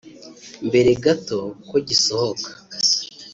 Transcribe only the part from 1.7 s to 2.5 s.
gisohoka